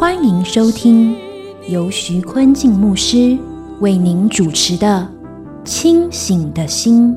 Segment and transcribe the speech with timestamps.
[0.00, 1.14] 欢迎收听
[1.68, 3.38] 由徐坤静牧师
[3.80, 5.06] 为您主持的
[5.68, 7.14] 《清醒的心》。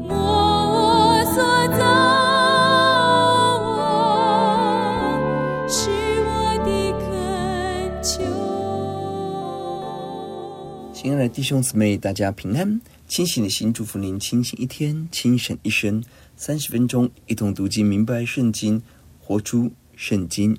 [10.93, 12.81] 亲爱的弟兄姊妹，大家平安！
[13.07, 16.03] 清醒的心，祝福您清醒一天，清醒一生。
[16.35, 18.84] 三十分钟，一同读经，明白圣经，
[19.21, 20.57] 活出圣经。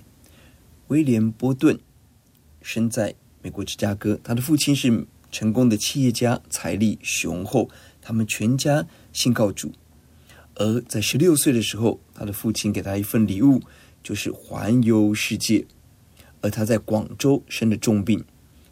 [0.88, 1.78] 威廉波顿
[2.64, 7.68] 生在美国芝加哥，他的父亲是成功的企业家，财力雄厚，
[8.00, 9.70] 他们全家信靠主。
[10.54, 13.60] 而在十六岁的时候，他的父亲给他一份礼物，
[14.02, 15.66] 就是环游世界。
[16.40, 18.24] 而他在广州生了重病。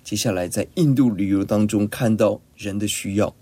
[0.02, 3.34] 接下来，在印度旅游当中看到人的需要，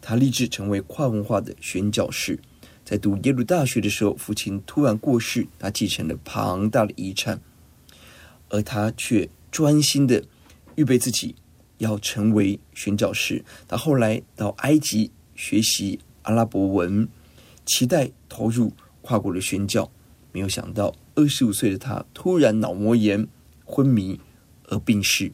[0.00, 2.40] 他立志成为跨文化的宣教士。
[2.84, 7.40] 在读耶鲁大学的时候，父亲突然过世，他继承了庞大的遗产，
[8.48, 10.20] 而他却专心的
[10.74, 11.36] 预备自己
[11.78, 13.44] 要成为宣教士。
[13.68, 17.08] 他后来到埃及学习阿拉伯文，
[17.64, 19.88] 期待投入跨国的宣教。
[20.32, 23.28] 没有想到，二十五岁的他突然脑膜炎
[23.64, 24.18] 昏迷
[24.64, 25.30] 而病逝。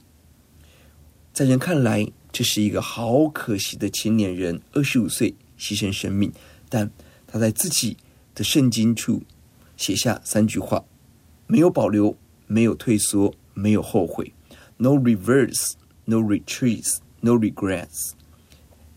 [1.33, 6.31] 在人看来，这是一个好可惜的青年人，二十五岁牺牲生命。
[6.69, 6.91] 但
[7.27, 7.97] 他在自己
[8.35, 9.23] 的圣经处
[9.79, 10.85] 写下三句话：
[11.47, 12.15] 没有保留，
[12.47, 14.33] 没有退缩，没有后悔。
[14.79, 15.75] No reverse,
[16.07, 18.13] no retreats, no regrets。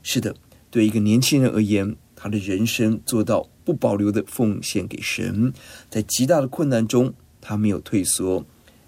[0.01, 0.35] 是的，
[0.71, 5.53] 对一个年轻人而言，他的人生做到不保留的奉献给神，
[5.89, 8.45] 在极大的困难中，他没有退缩；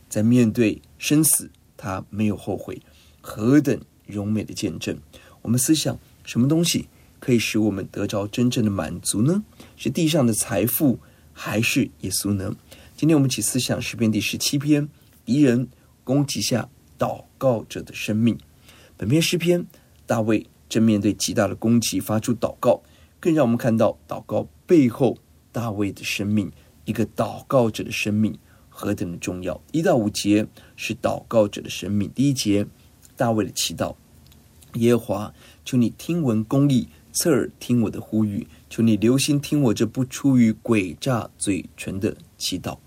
[0.10, 2.82] 在面对生死，他没有后悔。
[3.22, 4.98] 何等荣美的见证！
[5.42, 6.88] 我们思想，什么东西
[7.20, 9.44] 可以使我们得着真正的满足呢？
[9.76, 11.00] 是地上的财富，
[11.34, 12.56] 还是耶稣呢？
[12.96, 14.88] 今天我们起思想诗篇第十七篇：
[15.26, 15.68] 敌人
[16.04, 18.38] 攻击下祷告者的生命。
[18.96, 19.66] 本篇诗篇，
[20.06, 22.82] 大卫正面对极大的攻击发出祷告，
[23.20, 25.18] 更让我们看到祷告背后
[25.52, 26.52] 大卫的生命，
[26.86, 28.38] 一个祷告者的生命
[28.70, 29.60] 何等的重要。
[29.72, 32.66] 一到五节是祷告者的生命，第一节。
[33.18, 33.96] 大卫的祈祷，
[34.74, 42.78] 耶和华，求你听闻公义，侧耳听我的呼吁，求你留心听我这不出于诡诈嘴唇的祈祷。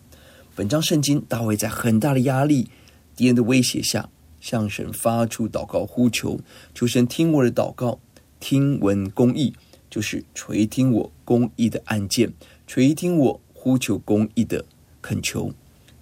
[0.59, 2.69] 本章圣经，大卫在很大的压力、
[3.15, 4.09] 敌人的威胁下，
[4.41, 6.41] 向神发出祷告呼求，
[6.75, 8.01] 求神听我的祷告，
[8.41, 9.55] 听闻公义，
[9.89, 12.33] 就是垂听我公义的案件，
[12.67, 14.65] 垂听我呼求公义的
[15.01, 15.53] 恳求，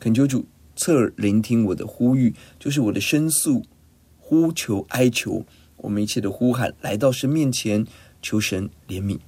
[0.00, 3.62] 恳求主侧耳聆听我的呼吁，就是我的申诉。
[4.18, 5.44] 呼求哀求，
[5.76, 7.86] 我们一切的呼喊来到神面前，
[8.22, 9.18] 求神怜悯。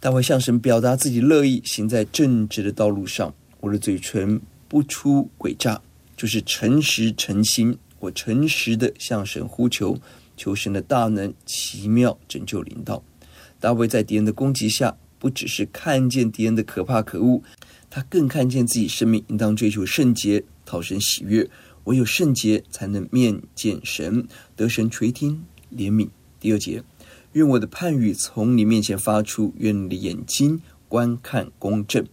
[0.00, 3.34] 大卫向神表达自己乐意行在正直的道路上。
[3.60, 5.80] 我的嘴唇不出诡诈，
[6.16, 7.76] 就是诚实诚心。
[8.00, 9.98] 我诚实的向神呼求，
[10.36, 13.02] 求神的大能奇妙拯救领导。
[13.58, 17.42] 大卫在敌人的攻击下，不只是看见敌人的可怕可恶，
[17.90, 21.50] 他更看见自己生命应当追求圣洁，讨神喜悦。
[21.84, 25.42] 唯有圣洁，才能面见神，得神垂听
[25.74, 26.08] 怜悯。
[26.38, 26.84] 第二节，
[27.32, 32.06] 愿我的判语从你面前发出，愿你的眼睛观看公正。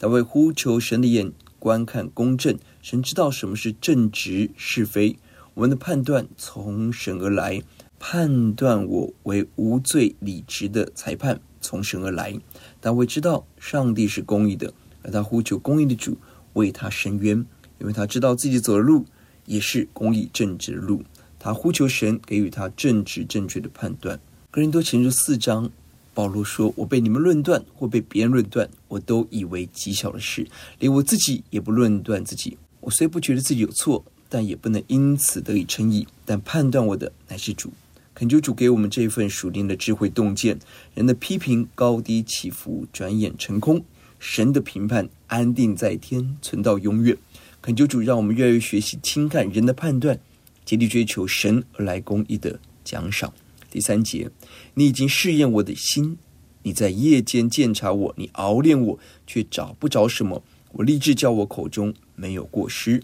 [0.00, 5.18] 大卫呼求神的眼观看公正，神知道什么是正直是非。
[5.54, 7.60] 我们的判断从神而来，
[7.98, 12.38] 判断我为无罪理直的裁判从神而来。
[12.80, 14.72] 大卫知道上帝是公义的，
[15.02, 16.16] 而他呼求公义的主
[16.52, 17.44] 为他伸冤，
[17.80, 19.04] 因为他知道自己走的路。
[19.46, 21.02] 也是公义正直的路，
[21.38, 24.20] 他呼求神给予他正直正确的判断。
[24.50, 25.70] 哥林多前书四章，
[26.18, 30.44] 保罗说：“我被你们论断或被别人论断，我都以为极小的事，
[30.80, 32.58] 连我自己也不论断自己。
[32.80, 36.08] 我虽不觉得自己有错，但也不能因此得以称义。
[36.24, 37.72] 但判断我的乃是主。
[38.14, 40.58] 恳求主给我们这份属灵的智慧洞见。
[40.92, 43.78] 人的批评高低起伏，转眼成空；
[44.18, 47.16] 神的评判安定在天，存到永远。”
[47.62, 50.18] 恳求主，让我们越来越学习轻看人的判断，
[50.64, 53.32] 竭力追求神而来公义的奖赏。
[53.70, 54.30] 第三节，
[54.74, 56.16] 你已经试验我的心，
[56.62, 60.42] 你在夜间鉴察我，你熬炼我，却找不着什么。
[60.72, 63.02] 我立志叫我口中没有过失。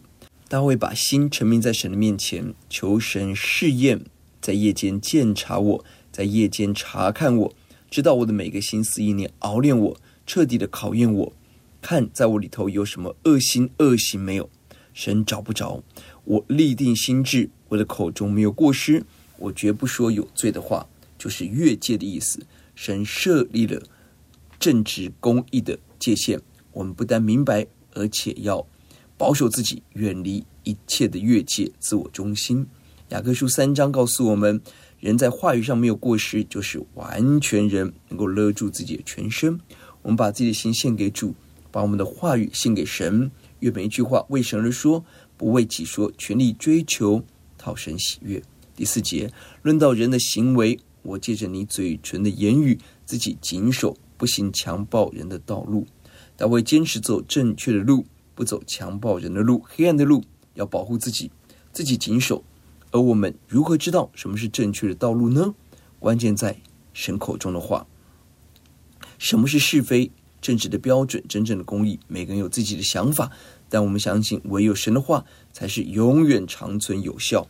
[0.49, 4.05] 大卫把心陈明在神的面前，求神试验，
[4.41, 7.55] 在夜间鉴察我，在夜间查看我，
[7.91, 9.97] 知道我的每个心思意念，熬炼我，
[10.27, 11.33] 彻底的考验我，
[11.81, 14.49] 看在我里头有什么恶心恶行没有。
[14.93, 15.83] 神找不着，
[16.25, 19.05] 我立定心志，我的口中没有过失，
[19.39, 20.87] 我绝不说有罪的话，
[21.19, 22.41] 就是越界的意思。
[22.75, 23.83] 神设立了
[24.59, 26.41] 正直公义的界限，
[26.73, 28.67] 我们不但明白，而且要。
[29.17, 32.67] 保守自己，远离一切的越界、自我中心。
[33.11, 34.61] 雅各书三章告诉我们：
[34.99, 39.59] 人在话语上没有过失，就是完全人，能够勒住自己的全身。
[40.03, 41.33] 我们把自己的心献给主，
[41.71, 45.05] 把我们的话语献给神，愿每一句话为神而说，
[45.37, 47.23] 不为己说，全力追求
[47.57, 48.43] 讨神喜悦。
[48.77, 49.33] 第四节
[49.63, 55.87] 论到人的行为，我借着你嘴唇的言语，自己谨守，不行强暴人的道路。
[56.37, 58.07] 大卫坚持走正确的路。
[58.37, 60.25] 不走强暴人的路，黑暗的路，
[60.55, 61.31] 要保护自己，
[61.73, 62.43] 自己谨守。
[62.91, 65.55] 而我们如何知道什么是正确的道路呢？
[66.01, 66.61] 关键在
[66.93, 67.87] 神口中的话。
[69.19, 70.11] 什么是是非？
[70.41, 72.01] 正直的标准，真正的公义。
[72.09, 73.31] 每个人有自己的想法，
[73.69, 77.47] 但我们相信，唯有神的话才是永远长存有效，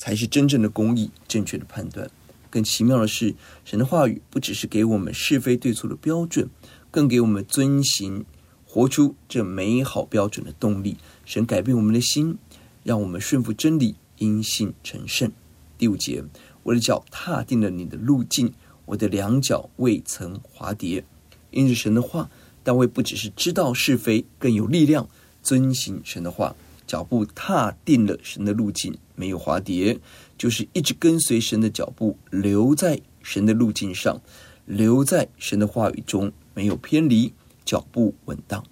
[0.00, 2.10] 才是真正的公义，正确的判断。
[2.48, 3.34] 更奇妙的是，
[3.66, 6.48] 神的话语不只是给我们是非对错的标准，
[6.90, 8.24] 更给我们遵行。
[8.64, 12.38] 活出这美好标准的动力，神改变我们的心，
[12.82, 15.30] 让我们顺服真理，因信成圣。
[15.76, 16.24] 第五节，
[16.62, 18.54] 我的脚踏定了你的路径，
[18.86, 21.04] 我的两脚未曾滑跌。
[21.50, 22.30] 因着神的话，
[22.62, 25.08] 大卫不只是知道是非，更有力量
[25.42, 26.54] 遵行神的话，
[26.90, 29.96] 脚步踏定了神的路径，没有滑跌，
[30.36, 34.20] 就是一直跟随神的脚步，留在神的路径上，
[34.66, 37.32] 留在神的话语中，没有偏离。
[37.64, 38.64] 脚步稳当，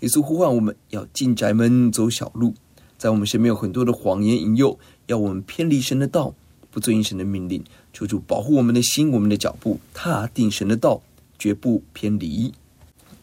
[0.00, 2.52] 耶稣呼唤我们要进宅门走小路，
[2.98, 4.76] 在我们身边有很多的谎言引诱，
[5.06, 6.34] 要我们偏离神的道，
[6.72, 7.62] 不遵行神的命令。
[7.92, 11.00] 求主保护我们的心，我们的脚步踏定神的道，
[11.38, 12.52] 绝不偏离。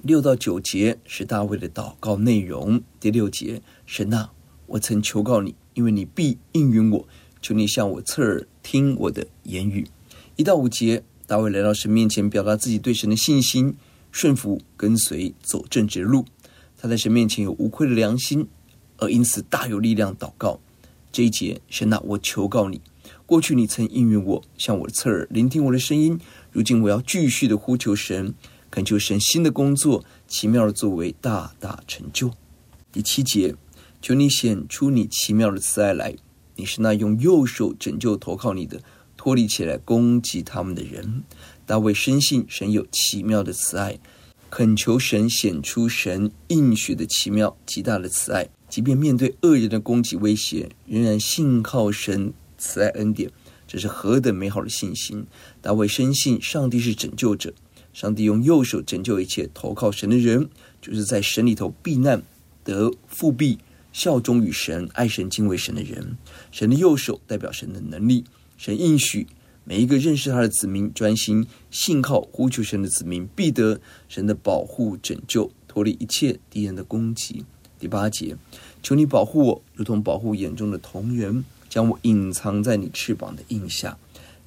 [0.01, 2.81] 六到九节是大卫的祷告内容。
[3.01, 4.31] 第六节，神啊，
[4.67, 7.07] 我曾求告你，因为你必应允我，
[7.41, 9.85] 求你向我侧耳听我的言语。
[10.37, 13.75] 一到五节，大卫来到神面前，表达自己对神的信心。
[14.11, 16.25] 顺服、跟随、走正直路，
[16.77, 18.47] 他在神面前有无愧的良心，
[18.97, 20.59] 而因此大有力量祷告。
[21.11, 22.81] 这一节，神啊，我求告你，
[23.27, 26.19] 过去你曾应允我，向我侧耳聆听我的声音。
[26.51, 28.33] 如今我要继续的呼求神，
[28.71, 32.31] 恳求神新的工作、奇妙的作为大大成就。
[32.91, 33.55] 第七节，
[34.01, 36.15] 求你显出你奇妙的慈爱来，
[36.55, 38.81] 你是那用右手拯救投靠你的，
[39.17, 41.23] 脱离起来攻击他们的人。
[41.65, 43.99] 大卫深信神有奇妙的慈爱，
[44.49, 53.31] 恳求神显出神应许的奇妙极大的慈爱，即便面对恶人的攻击威胁，仍然信靠神慈爱恩典，
[53.67, 55.25] 这是何等美好的信心！
[55.61, 57.53] 大卫深信上帝是拯救者，
[57.99, 60.47] 上帝用右手拯救一切投靠神的人，
[60.81, 62.23] 就是在神里头避难
[62.63, 63.57] 得复辟，
[63.91, 66.15] 效忠于神、爱神、敬畏神的人。
[66.49, 68.23] 神的右手代表神的能力，
[68.57, 69.27] 神应许。
[69.65, 77.43] 每一个认识他的子民，专心信靠呼求神的子民，必得神的保护拯救，脱离一切敌人的攻击。
[77.77, 78.37] 第八节，
[78.81, 83.97] 求你保护我，如同保护眼中的瞳人，将我隐藏在你翅膀的荫下。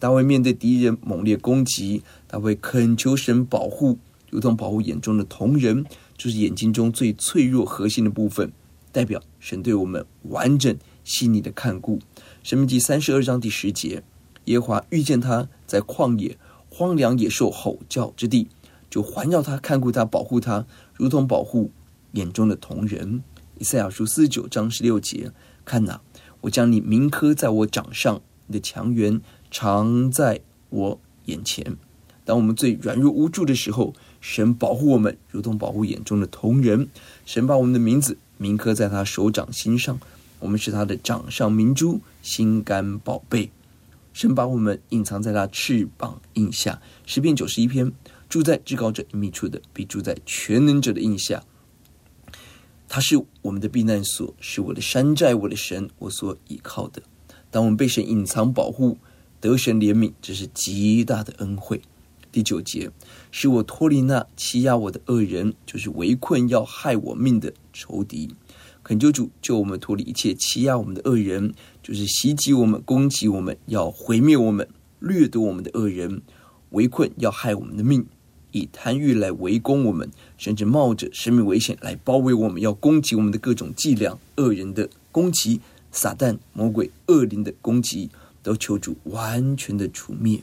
[0.03, 5.87] 大卫面对敌人猛烈攻击，大卫恳求神保护，如同保护眼中的瞳仁，
[6.19, 8.51] 就是眼睛中最脆弱核心的部分，
[8.91, 12.01] 代表神对我们完整细腻的看顾。
[12.43, 14.03] 申命记三十二章第十节。
[14.47, 16.37] 耶华遇见他在旷野
[16.69, 18.49] 荒凉野兽吼叫之地，
[18.91, 21.71] 就环绕他看顾他保护他，如同保护
[22.15, 23.23] 眼中的瞳仁。
[23.61, 25.31] 以赛亚书四十九章十六节，
[25.65, 26.01] 看哪，
[26.41, 29.21] 我将你铭刻在我掌上，你的强援
[29.53, 30.41] 常在
[30.71, 31.77] 我眼前。
[32.25, 36.89] 当我们最软弱无助的时候，神保护我们，如同保护眼中的瞳人。
[37.27, 40.01] 神把我们的名字铭刻在他手掌心上，
[40.41, 43.51] 我们是他的掌上明珠，心肝宝贝。
[44.15, 47.93] 神把我们隐藏在他翅膀印下，诗篇九十一篇，
[48.31, 51.43] 住在至高者隐秘处的，比住在全能者的印下。
[52.89, 57.03] 他是我们的避难所，是我的山寨，我的神，我所倚靠的。
[57.51, 58.97] 当我们被神隐藏保护，
[59.43, 61.83] 得神怜悯，这是极大的恩惠。
[62.31, 62.89] 第九节，
[63.33, 68.37] 使我脱离那欺压我的恶人，就是围困要害我命的仇敌。
[68.85, 74.69] 恳求主救我们脱离一切欺压我们的恶人，就是袭击我们、攻击我们、要毁灭我们、
[75.01, 76.23] 掠夺我们的恶人，
[76.71, 78.07] 围困要害我们的命。
[78.53, 80.09] 以贪欲来围攻我们，
[80.39, 88.09] 甚至冒着生命危险来包围我们，要攻击我们的各种伎俩、恶人的攻击、撒旦、魔鬼、恶灵的攻击，
[88.43, 90.41] 都求主完全的除灭。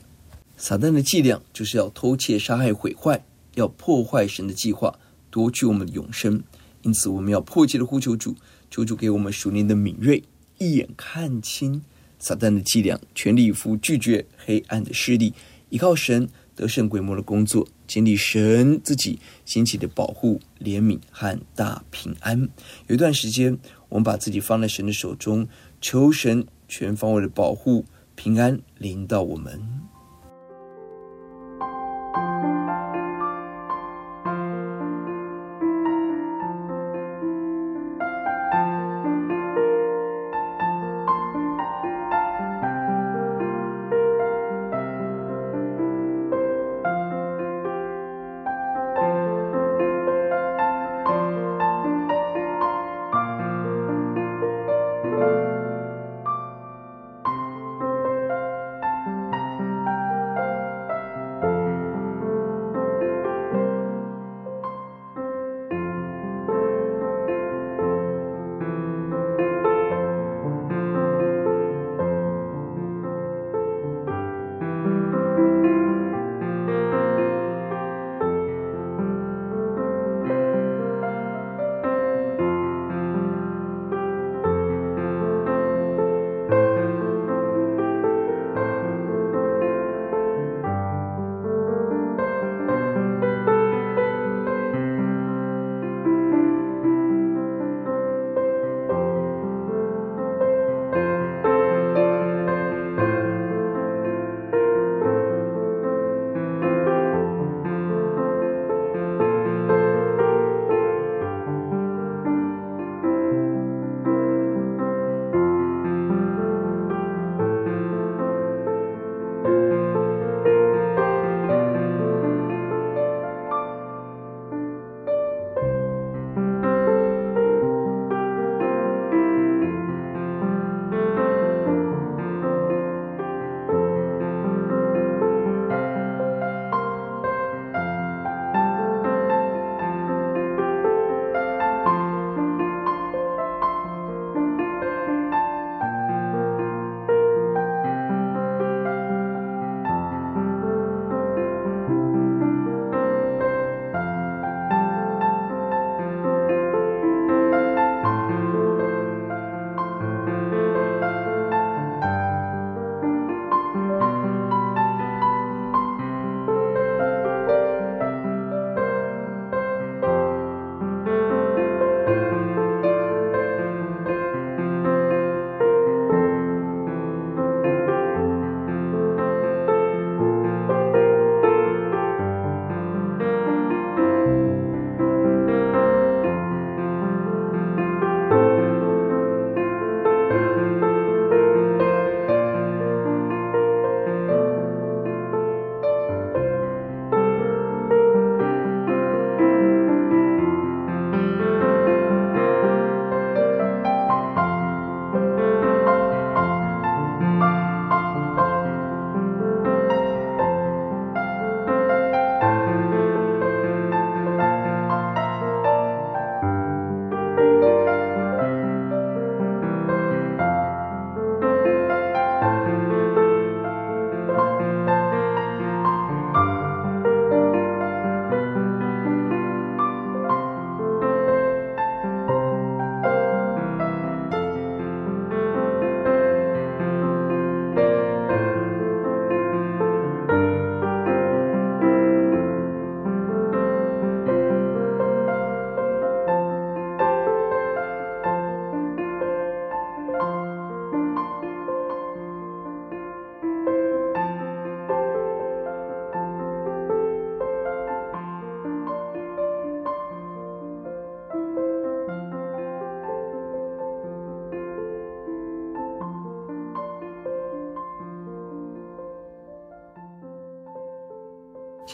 [0.56, 4.98] 撒旦的伎俩就是要偷窃、杀害、毁坏，要破坏神的计划，
[5.30, 6.42] 夺取我们的永生。
[6.82, 8.34] 因此，我们要迫切的呼求主，
[8.70, 10.22] 求主给我们属灵的敏锐，
[10.58, 11.82] 一眼看清
[12.18, 15.32] 撒旦的伎俩，全力以赴拒绝黑暗的势力，
[15.68, 22.48] 依靠神得胜鬼魔的工作，经历神自己兴起的保护、怜悯和大平安。
[22.86, 25.46] 有一段时间，我们把自己放在神的手中，
[25.80, 27.84] 求神全方位的保护、
[28.14, 29.60] 平安临到我们。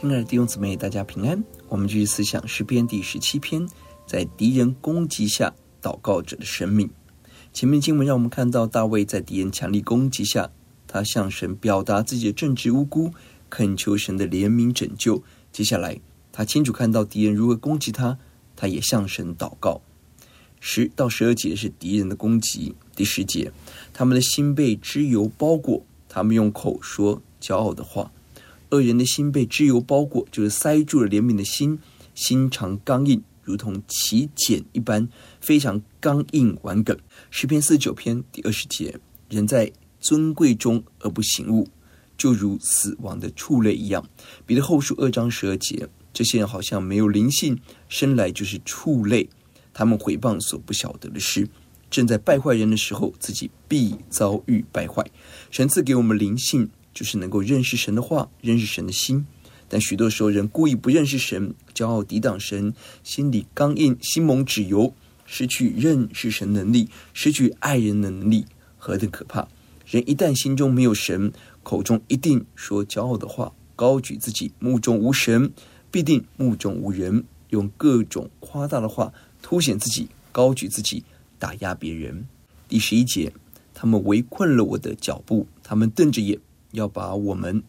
[0.07, 1.43] 亲爱的弟兄姊妹，大家平安。
[1.69, 3.69] 我们继续思想诗篇第十七篇，
[4.07, 6.89] 在敌人攻击下祷告者的生命。
[7.53, 10.49] 前面经文让我们看到大卫在敌人强力攻击下，
[10.87, 13.13] 他向神表达自己的正直无辜，
[13.51, 15.21] 恳求神的怜悯拯救，
[15.51, 18.17] 接下来，他清楚看到敌人如何攻击他，
[18.55, 19.83] 他也向神祷告。
[20.61, 22.77] 十到十二节是敌人的攻击。
[22.95, 23.51] 第十节，
[23.93, 28.13] 他们的心被脂油包裹，他们用口说骄傲的话。
[28.71, 31.79] 恶人的心被脂油包裹，就是塞住了怜悯的心，
[32.15, 35.09] 心肠刚硬，如同其茧一般，
[35.41, 36.97] 非常刚硬顽梗。
[37.31, 41.69] 诗篇四十九篇第二十节，人在尊贵中而不醒悟，
[42.17, 44.09] 就如死亡的畜类一样。
[44.45, 45.89] 彼得后书二章十二节。
[46.13, 47.59] 这些人好像没有灵性，
[47.91, 49.29] 生来就是畜类。
[49.75, 51.47] 他们毁谤所不晓得的事，
[51.91, 55.05] 正在败坏人的时候，自己必遭遇败坏。
[55.51, 59.27] 神赐给我们灵性，就是能够认识神的话，认识神的心。
[59.69, 62.73] 但许多时候，人故意不认识神，骄傲抵挡神，
[63.05, 64.95] 心里刚硬，心蒙脂油，
[65.27, 68.47] 失去认识神能力，失去爱人的能力，
[68.79, 69.47] 何等可怕！
[69.87, 75.53] 人一旦心中没有神，口中一定说骄傲的话，高举自己，目中无神。
[75.91, 81.05] 必定目中无人，用各种夸大的话凸显自己，高举自己，
[81.39, 82.27] 打压别人。
[82.69, 83.33] 第十一节，
[83.73, 86.39] 他们围困了我的脚步，他们瞪着眼，
[86.77, 87.63] 要把我们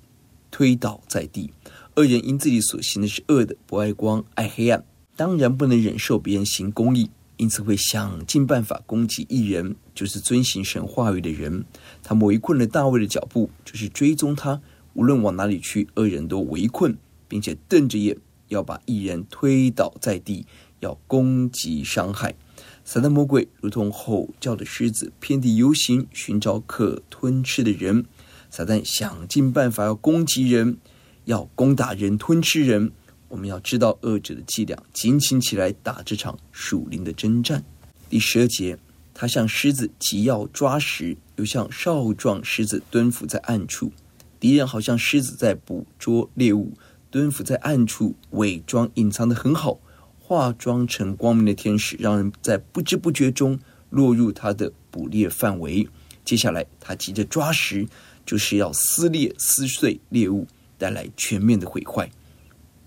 [0.52, 1.52] 推倒在地。
[1.96, 4.84] 恶人因自己所行的是恶的，不爱光，爱黑暗，
[5.16, 11.66] 当然不能忍受别人行公义，因此会想尽办法攻击义人，就是遵行神话语的人。
[12.04, 14.62] 他围困了大卫的脚步，就是追踪他，
[14.94, 16.98] 无论往哪里去，恶人都围困。
[17.30, 20.46] 并且瞪着眼，要把义人推倒在地，
[20.80, 22.36] 要攻击伤害。
[22.86, 28.06] 撒旦魔鬼如同吼叫的狮子，遍地游行，寻找可吞吃的人。
[28.50, 30.78] 撒旦想尽办法要攻击人，
[31.26, 32.92] 要攻打人，吞吃人。
[33.30, 37.64] 我们要知道恶者的伎俩，警醒起来打这场属灵的征战。
[38.10, 38.78] 第十二节，
[39.14, 43.92] 他像狮子急要抓食，又像少壮狮子蹲伏在暗处。
[44.40, 46.74] 敌人好像狮子在捕捉猎物。
[47.10, 49.80] 蹲伏在暗处，伪装隐藏得很好，
[50.20, 53.58] 化妆成光明的天使，让人在不知不觉中
[53.90, 55.88] 落入他的捕猎范围。
[56.26, 57.88] 接下来，他急着抓食，
[58.28, 60.46] 就是要撕裂、撕碎猎物，
[60.78, 62.12] 带来全面的毁坏。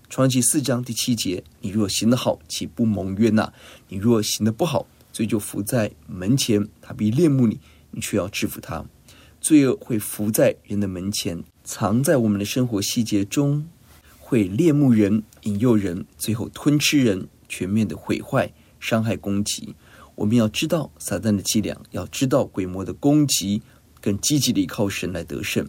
[0.07, 3.51] 创世记四章第七节：你若行得好，岂不蒙约纳？
[3.89, 8.85] 你若行得不好，罪就伏在门前，他必恋慕你，你却要制服他。
[9.39, 13.67] 罪恶会伏在人的门前，藏在我们的生活细节中。
[14.19, 19.75] 会恋慕人，引诱人，最后吞吃人，全面的毁坏、伤害、攻击。
[20.13, 23.61] 我们要知道撒旦的伎俩，要知道鬼魔的攻击，
[24.01, 25.65] 更积极的依靠神来得胜。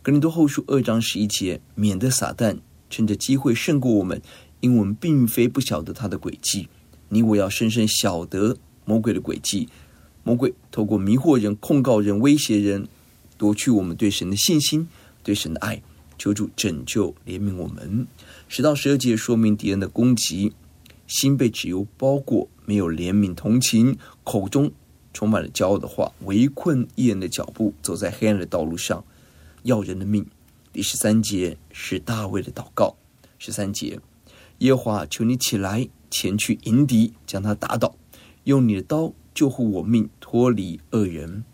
[0.00, 2.56] 哥林多后书二章十一节，免得撒旦
[2.88, 4.22] 趁着机会胜过我们，
[4.60, 6.68] 因为我们并非不晓得他的诡计。
[7.08, 9.68] 你我要深深晓得魔鬼的诡计。
[10.24, 12.86] 魔鬼透过迷惑人、控告人、威胁人，
[13.36, 14.88] 夺去我们对神的信心、
[15.22, 15.82] 对神的爱。
[16.18, 18.06] 求主拯救怜悯我们。
[18.46, 20.52] 十到十二节说明敌人的攻击，
[21.08, 24.70] 心被脂油包裹，没有怜悯同情，口中
[25.12, 29.04] 充满了骄傲的话，围困义人的脚步，走在黑暗的道路上，
[29.62, 30.26] 要人的命。
[30.72, 32.96] 第十三节是大卫的祷告。
[33.38, 34.00] 十三节，
[34.58, 37.94] 耶和华求你起来，前去迎敌，将他打倒，
[38.44, 41.44] 用你的刀救护我命，脱离恶人。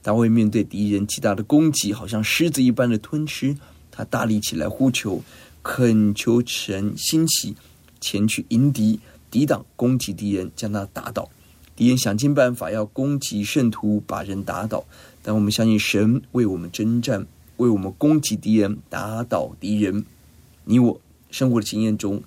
[0.00, 3.56] 大卫面对敌人极大的攻击，好像狮子一般的吞吃。
[3.90, 5.22] 他大力起来呼求，
[5.62, 7.54] 恳求神兴起，
[8.00, 8.98] 前去迎敌，
[9.30, 11.28] 抵挡攻击敌人，将他打倒。
[11.74, 14.84] 敌人想尽办法要攻击圣徒，把人打倒。
[15.22, 20.04] 但我们相信神为我们征战，为我们攻击敌人，打倒敌人。
[20.64, 22.22] 你我生活的经验中，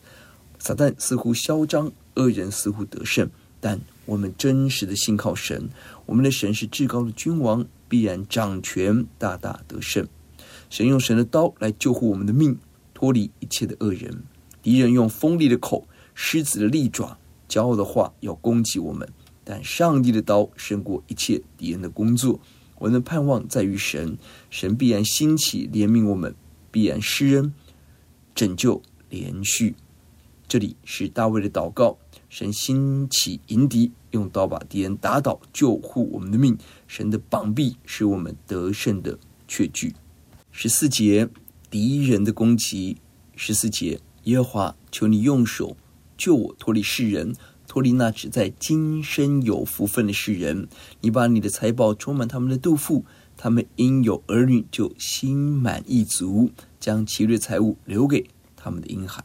[0.60, 3.30] 撒旦似乎嚣张，恶人似乎得胜，
[3.60, 5.70] 但我们真实的信靠神，
[6.06, 10.08] 我们的神是至高的君王，必然掌权，大大得胜。
[10.70, 12.58] 神用神的刀来救护我们的命，
[12.94, 14.24] 脱离一切的恶人。
[14.64, 19.08] 敌人用锋利的口、狮子的利爪、骄傲的话要攻击我们，
[19.46, 22.42] 但上帝的刀胜过一切敌人的工作。
[22.78, 24.18] 我们的盼望在于神，
[24.50, 26.36] 神必然兴起怜悯我们，
[26.72, 27.54] 必然施恩
[28.36, 29.76] 拯救连续。
[30.48, 36.58] 这里是大卫的祷告：神兴起迎敌，用刀把敌人打倒，救护我们的命。
[36.88, 39.94] 神的膀臂是我们得胜的确据。
[40.52, 41.30] 十四节，
[41.70, 42.98] 敌人的攻击。
[43.36, 45.76] 十四节，耶和华，求你用手
[46.18, 47.34] 救我脱离世人，
[47.76, 50.70] 脱离那只在今生有福分的世人。
[51.02, 53.04] 你把你的财宝充满他们的肚腹，
[53.36, 59.22] 他们因有儿女就心满意足，将其余的财物留给他们的婴孩。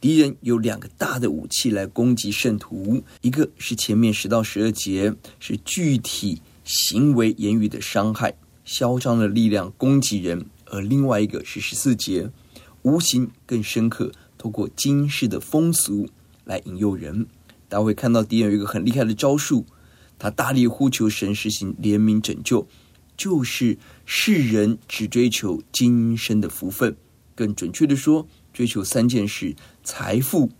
[0.00, 10.44] 敌人有两个大的武器来攻击圣徒，一个是前面十到十二节，是具体行为言语的伤害，嚣张的力量攻击人。
[10.64, 12.28] 而另外一个是十四节，
[12.82, 16.08] 无形更深刻，透过今世的风俗
[16.44, 17.24] 来引诱人。
[17.68, 19.64] 大家会看到敌人有一个很厉害的招数，
[20.18, 22.66] 他大力呼求神实行怜悯拯救，
[23.16, 26.96] 就是世人只追求今生的福分，
[27.34, 30.50] 更准确的说，追求三件事：财富、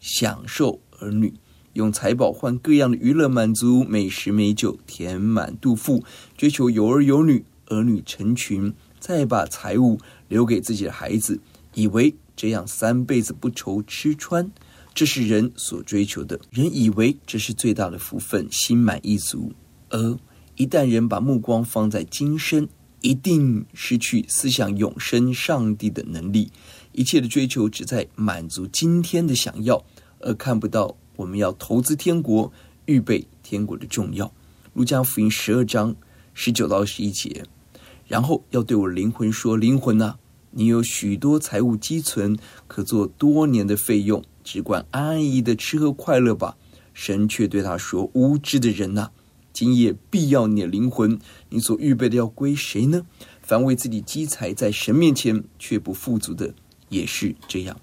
[0.00, 1.34] 享受、儿女。
[1.74, 6.02] 用财宝换各样的娱乐满足，美食美酒填满肚腹，
[6.34, 9.98] 追求有儿有女，儿女成群，再把财物
[10.28, 11.38] 留给自己的孩子，
[11.74, 14.50] 以为这样三辈子不愁吃穿，
[14.96, 16.40] 这是人所追求的。
[16.50, 19.52] 人以为这是最大的福分，心满意足。
[19.90, 20.18] 而
[20.56, 22.66] 一旦人把目光放在今生，
[23.02, 26.50] 一定失去思想永生上帝的能力。
[26.92, 29.84] 一切的追求只在满足今天的想要，
[30.20, 30.96] 而看不到。
[31.16, 32.50] 我们要投资天国，
[32.86, 34.32] 预备天国的重要。
[34.72, 35.94] 路加福音十二章
[36.32, 37.44] 十九到十一节，
[38.06, 40.18] 然后要对我灵魂说：“灵魂啊，
[40.52, 46.56] 你有许多财物积存，可做多年的费用，只管安安逸的吃喝快乐吧。”
[46.94, 49.10] 神却对他说：“无知的人呐，
[49.52, 51.18] 今夜必要你的灵魂，
[51.50, 53.04] 你所预备的要归谁呢？
[53.42, 56.54] 凡为自己积财在神面前却不富足的，
[56.88, 57.76] 也是这样。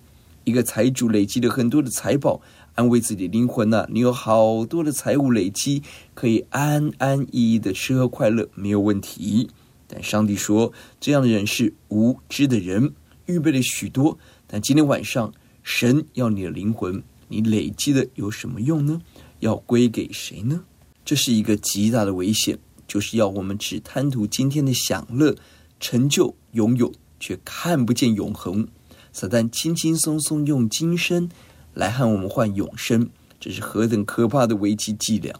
[0.45, 2.41] 一个财主累积了很多的财宝。”
[2.75, 5.83] 安慰自己灵魂呐、你有好多的财物累积，
[6.15, 9.47] 可以安安逸逸的吃喝快乐，没有问题。
[9.87, 12.91] 但上帝说，这样的人是无知的人，
[13.27, 15.31] 预备了许多，但今天晚上
[15.63, 19.01] 神要你的灵魂，你累积的有什么用呢？
[19.39, 20.63] 要归给谁呢？
[21.03, 25.35] 这是一个极大的危险，就是要我们只贪图今天的享乐、
[25.79, 28.67] 成就、拥有，却看不见永恒。
[29.11, 31.29] 撒旦轻轻松松用今生。
[31.75, 35.33] 来和我们换永生，这是何等可怕的危机伎俩！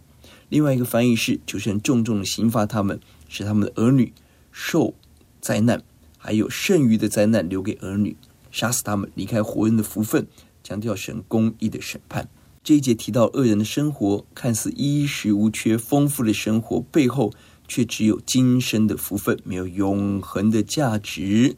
[0.50, 4.12] 另外一个翻译是：求神重重的刑罚他们，使他们的儿女
[4.52, 4.96] 受
[5.40, 5.84] 灾难，
[6.18, 8.18] 还有剩余的灾难留给儿女，
[8.54, 10.28] 杀死他们，离开活人的福分，
[10.64, 12.30] 强调神公义的审判。
[12.64, 17.34] 这一节提到恶人的生活，看似衣食无缺、丰富的生活，背后
[17.68, 21.58] 却只有今生的福分，没有永恒的价值。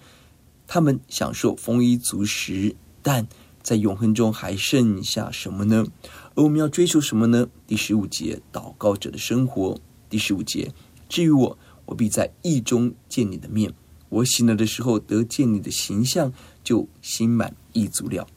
[0.65, 3.27] 他们享受丰衣足食，但
[3.61, 5.85] 在永恒中还剩下什么呢？
[6.33, 7.49] 而我们要追求什么呢？
[7.67, 9.77] 第十五节，祷告者的生活。
[10.09, 10.71] 第十五节，
[11.09, 13.73] 至于我，我必在义中见你的面。
[14.09, 16.31] 我醒了的时候得见你的形象，
[16.63, 18.27] 就心满意足了。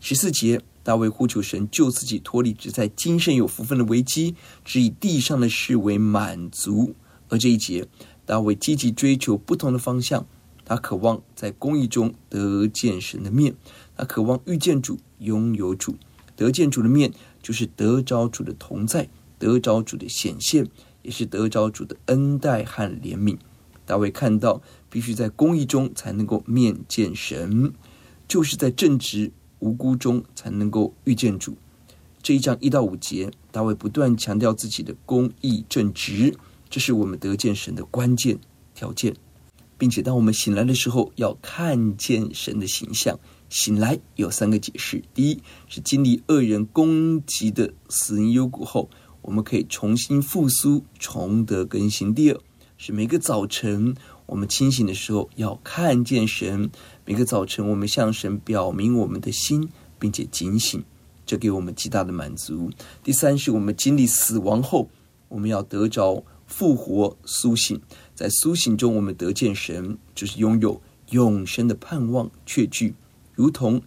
[0.00, 6.94] 十四节，大卫呼求神救自己脱离只在今生有福分的危机，只以地上的事为满足。
[7.28, 7.86] 而这一节，
[8.24, 10.26] 大卫积极追求不同的方向。
[10.64, 13.54] 他渴望在公义中得见神的面，
[13.96, 15.96] 他渴望遇见主，拥有主，
[16.34, 20.66] 得见主的面，就是得着主的同在，得着主的显现，
[21.02, 23.38] 也是得着主的恩待和怜悯。
[23.84, 24.60] 大卫看到，
[24.96, 27.70] 必须在公义中才能够面见神，
[28.26, 31.54] 就是在正直无辜中才能够遇见主。
[32.22, 36.34] 这一章一到五节，大卫不断强调自己的公义正直，
[36.70, 38.38] 这是我们得见神的关键
[38.74, 39.14] 条件。
[39.76, 43.20] 并且，当我们醒来的时候，要看见神的形象。
[43.50, 48.88] 醒来有三个解释：第一，是经历恶人攻击的死荫幽谷后，
[49.20, 52.40] 我们可以重新复苏，重得更新；第二，
[52.78, 53.94] 是每个早晨
[54.26, 56.68] 我们清醒的时候，要看见神；
[57.04, 60.82] 每个早晨，我们向神表明我们的心，并且警醒，
[61.24, 62.70] 这给我们极大的满足。
[63.02, 64.88] 第三，是我们经历死亡后，
[65.28, 67.80] 我们要得着复活苏醒。
[68.14, 72.94] 在苏醒中，我们得见神，就是拥有永生的盼望确据，
[73.34, 73.80] 如同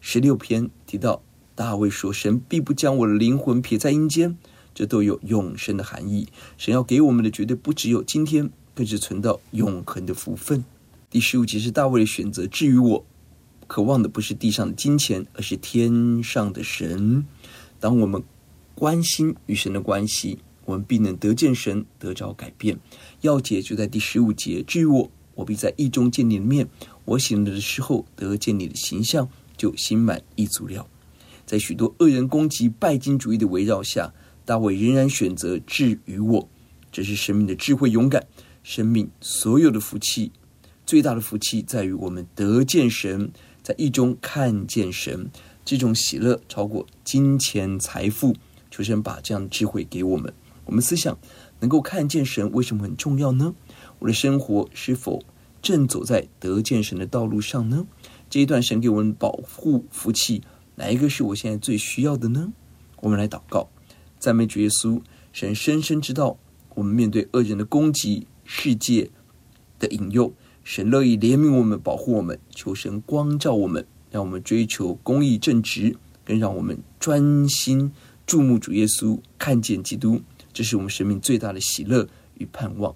[0.00, 1.20] 十六篇提到
[1.56, 4.36] 大卫说：“神必不将我的灵魂撇在阴间。”
[4.74, 6.26] 这都有永生的含义。
[6.58, 10.64] 神要给我们的绝对不只有今天，更是存到永恒的福分。
[11.08, 12.46] 第十五节是大卫的选择。
[12.46, 13.06] 至于我，
[13.66, 17.24] 渴望的不是地上的金钱，而是天上的神。
[17.78, 18.22] 当我们
[18.74, 20.38] 关心与神的关系。
[20.66, 22.80] 我们必能得见神，得着改变。
[23.20, 24.62] 要解就在第十五节。
[24.62, 26.66] 至于我，我必在意中见你的面。
[27.04, 30.86] 我醒了的时候得见你的形象，就心满意足了。
[31.44, 34.14] 在许多恶人攻击拜金主义的围绕下，
[34.46, 36.48] 大卫仍然选择至于我。
[36.90, 38.26] 这是生命的智慧、勇敢。
[38.64, 40.32] 生命所有的福气，
[40.84, 43.30] 最大的福气在于我们得见神，
[43.62, 45.30] 在意中看见神。
[45.64, 48.34] 这种喜乐超过金钱财富。
[48.70, 50.34] 求神把这样的智慧给我们。
[50.64, 51.16] 我们思想
[51.60, 53.54] 能够看见神为什么很重要呢？
[54.00, 55.22] 我的生活是否
[55.62, 57.86] 正走在得见神的道路上呢？
[58.28, 60.42] 这一段神给我们保护福气，
[60.74, 62.52] 哪一个是我现在最需要的呢？
[63.00, 63.68] 我们来祷告，
[64.18, 65.00] 赞美主耶稣。
[65.32, 66.36] 神深深知道
[66.74, 69.10] 我们面对恶人的攻击、世界
[69.78, 72.38] 的引诱，神乐意怜悯我们、保护我们。
[72.54, 77.92] 求神光照我们，让我们追求公义正直，更让我们专心
[78.26, 82.94] 注目主耶稣，看见基督，这是我们生命最大的喜乐与盼望。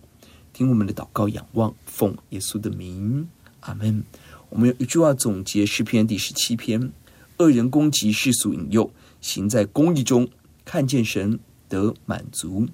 [0.52, 3.28] 听我们的祷告，仰望奉耶稣的名，
[3.60, 4.02] 阿门。
[4.50, 6.90] 我们有一句话总结诗篇第十七篇：
[7.36, 10.28] 恶人攻击，世俗引诱，行在公义中，
[10.64, 12.66] 看见神得满足。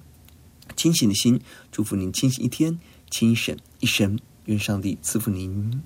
[0.75, 1.39] 清醒的心，
[1.71, 4.19] 祝福您清醒一天，清醒一生。
[4.45, 5.81] 愿上帝赐福您。